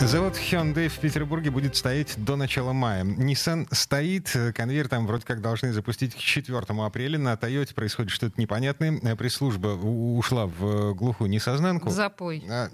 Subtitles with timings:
[0.00, 3.04] Завод Hyundai в Петербурге будет стоять до начала мая.
[3.04, 7.18] Nissan стоит, конвейер там вроде как должны запустить к 4 апреля.
[7.18, 9.16] На Toyota происходит что-то непонятное.
[9.16, 11.90] Пресс-служба ушла в глухую несознанку.
[11.90, 12.44] Запой.
[12.48, 12.70] А,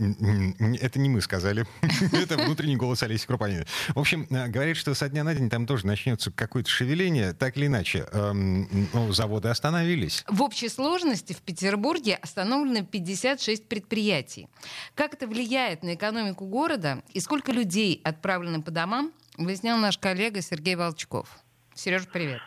[0.80, 1.66] это не мы сказали.
[2.12, 3.64] Это внутренний голос Олеси Крупанина.
[3.94, 7.32] В общем, говорят, что со дня на день там тоже начнется какое-то шевеление.
[7.32, 10.24] Так или иначе, эм, ну, заводы остановились.
[10.28, 14.46] В общей сложности в Петербурге остановлены 56 предприятий.
[14.94, 20.42] Как это влияет на экономику города и сколько людей отправлены по домам, выяснял наш коллега
[20.42, 21.30] Сергей Волчков.
[21.74, 22.42] Сереж, привет.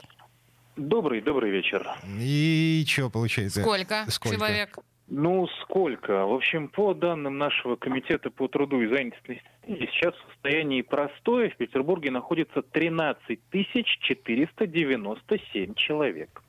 [0.75, 1.89] Добрый, добрый вечер.
[2.19, 3.61] И что получается?
[3.61, 4.37] Сколько, Сколько?
[4.37, 4.77] человек?
[5.07, 6.25] Ну, сколько?
[6.25, 11.55] В общем, по данным нашего комитета по труду и занятости, сейчас в состоянии простое в
[11.55, 16.43] Петербурге находится 13 497 человек.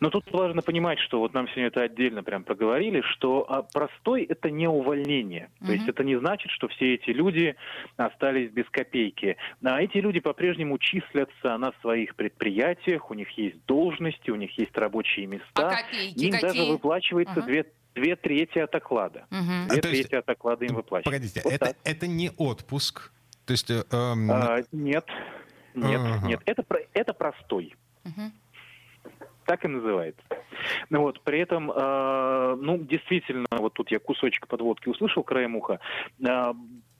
[0.00, 4.24] Но тут важно понимать, что вот нам сегодня это отдельно прям проговорили, что а, простой
[4.24, 5.50] это не увольнение.
[5.58, 5.72] То mm-hmm.
[5.72, 7.56] есть это не значит, что все эти люди
[7.96, 9.36] остались без копейки.
[9.62, 14.76] А эти люди по-прежнему числятся на своих предприятиях, у них есть должности, у них есть
[14.76, 15.68] рабочие места.
[15.68, 16.48] А копейки Им какие?
[16.48, 17.46] даже выплачивается uh-huh.
[17.46, 19.26] две две трети от оклада.
[19.32, 19.70] Угу.
[19.70, 21.04] Две а, трети есть, от оклада им выплачивают.
[21.04, 23.10] Погодите, вот это, это не отпуск?
[23.44, 24.30] То есть, э, эм...
[24.30, 25.04] а, нет,
[25.74, 26.26] нет, uh-huh.
[26.26, 26.40] нет.
[26.44, 27.74] Это, это простой.
[28.04, 28.30] Uh-huh
[29.48, 30.22] так и называется.
[30.90, 35.80] Ну вот, при этом, э, ну, действительно, вот тут я кусочек подводки услышал краем уха,
[36.20, 36.52] э,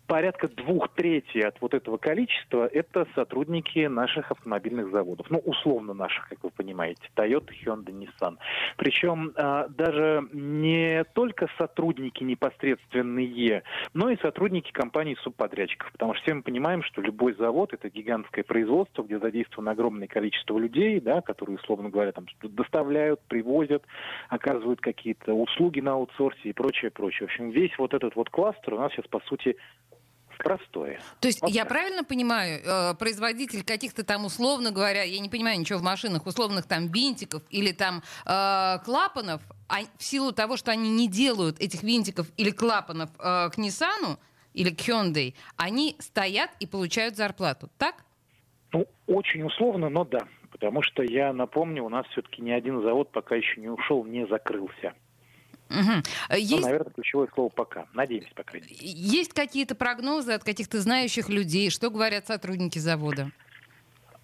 [0.08, 5.30] порядка двух третей от вот этого количества это сотрудники наших автомобильных заводов.
[5.30, 7.02] Ну, условно наших, как вы понимаете.
[7.14, 8.38] Toyota, Hyundai, Nissan.
[8.76, 15.92] Причем э, даже не только сотрудники непосредственные, но и сотрудники компаний-субподрядчиков.
[15.92, 20.58] Потому что все мы понимаем, что любой завод это гигантское производство, где задействовано огромное количество
[20.58, 23.84] людей, да, которые, условно говоря, там доставляют, привозят,
[24.30, 27.28] оказывают какие-то услуги на аутсорсе и прочее, прочее.
[27.28, 29.56] В общем, весь вот этот вот кластер у нас сейчас, по сути,
[30.38, 31.00] простое.
[31.20, 31.68] То есть вот я так.
[31.68, 36.66] правильно понимаю, э, производитель каких-то там, условно говоря, я не понимаю ничего в машинах, условных
[36.66, 41.82] там винтиков или там э, клапанов, а в силу того, что они не делают этих
[41.82, 44.18] винтиков или клапанов э, к Nissan
[44.54, 48.04] или к Hyundai, они стоят и получают зарплату, так?
[48.72, 50.20] Ну, очень условно, но да.
[50.50, 54.26] Потому что я напомню, у нас все-таки ни один завод пока еще не ушел, не
[54.26, 54.94] закрылся.
[55.70, 56.36] Угу.
[56.36, 56.50] Есть...
[56.52, 57.86] Ну, наверное, ключевое слово «пока».
[57.92, 58.78] Надеемся, по крайней мере.
[58.80, 61.70] Есть какие-то прогнозы от каких-то знающих людей?
[61.70, 63.30] Что говорят сотрудники завода?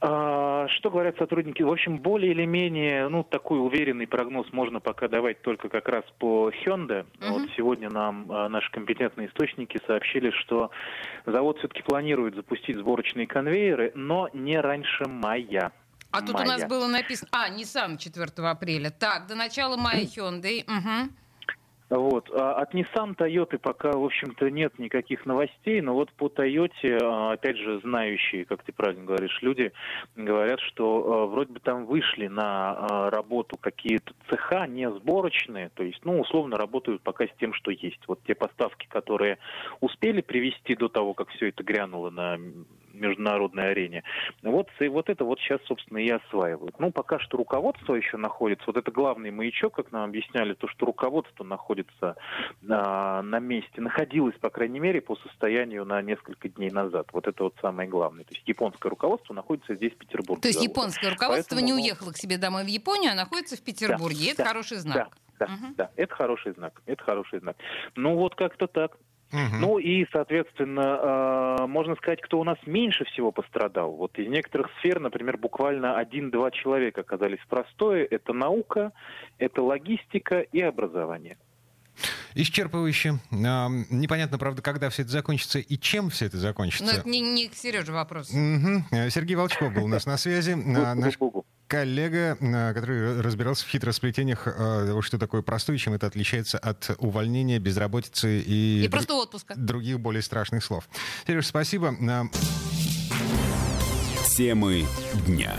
[0.07, 1.63] А, что говорят сотрудники?
[1.63, 6.05] В общем, более или менее, ну, такой уверенный прогноз можно пока давать только как раз
[6.19, 7.07] по Hyundai.
[7.21, 7.31] Uh-huh.
[7.31, 10.71] Вот сегодня нам а, наши компетентные источники сообщили, что
[11.25, 15.73] завод все-таки планирует запустить сборочные конвейеры, но не раньше мая.
[16.11, 17.31] А тут у нас было написано...
[17.33, 18.91] А, Nissan 4 апреля.
[18.91, 20.65] Так, до начала мая Hyundai.
[20.65, 21.11] Угу.
[21.97, 22.29] Вот.
[22.33, 27.33] А от Nissan, Toyota пока, в общем-то, нет никаких новостей, но вот по Toyota, а,
[27.33, 29.73] опять же, знающие, как ты правильно говоришь, люди
[30.17, 35.85] говорят, что а, вроде бы там вышли на а, работу какие-то цеха не сборочные, то
[35.85, 38.01] есть, ну, условно, работают пока с тем, что есть.
[38.09, 39.39] Вот те поставки, которые
[39.81, 42.39] успели привести до того, как все это грянуло на
[42.95, 44.03] международной арене.
[44.43, 46.79] Вот, и вот это вот сейчас, собственно, и осваивают.
[46.79, 50.87] Ну, пока что руководство еще находится, вот это главный маячок, как нам объясняли, то, что
[50.87, 52.17] руководство находится
[52.69, 57.09] а, на месте, находилось, по крайней мере, по состоянию на несколько дней назад.
[57.13, 58.25] Вот это вот самое главное.
[58.25, 60.43] То есть японское руководство находится здесь, в Петербурге.
[60.43, 63.57] То есть японское руководство Поэтому, не ну, уехало к себе домой в Японию, а находится
[63.57, 64.27] в Петербурге.
[64.27, 64.97] Да, это да, хороший знак.
[64.97, 65.09] Да.
[65.39, 65.75] Да, угу.
[65.77, 67.57] да, это хороший знак, это хороший знак.
[67.97, 68.97] Ну вот как-то так.
[69.35, 69.57] Угу.
[69.59, 73.93] Ну и, соответственно, э, можно сказать, кто у нас меньше всего пострадал.
[73.93, 78.07] Вот из некоторых сфер, например, буквально один-два человека оказались в простое.
[78.09, 78.93] Это наука,
[79.39, 81.37] это логистика и образование.
[82.37, 83.15] Исчерпывающе.
[83.45, 86.85] А, непонятно, правда, когда все это закончится и чем все это закончится.
[86.85, 88.31] Но ну, это не, не к Сереже вопрос.
[88.31, 89.11] Угу.
[89.11, 90.55] Сергей Волчков был у нас на связи.
[90.55, 91.19] Наш
[91.75, 92.37] коллега,
[92.73, 98.85] который разбирался в хитросплетениях того, что такое простой, чем это отличается от увольнения, безработицы и,
[98.85, 99.55] и просто отпуска.
[99.57, 100.89] других более страшных слов.
[101.27, 101.97] Сереж, спасибо.
[104.37, 104.87] Темы
[105.27, 105.55] дня.